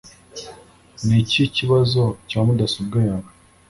Niki 1.05 1.41
kibazo 1.57 2.03
cya 2.29 2.39
mudasobwa 2.45 2.97
yawe 3.09 3.29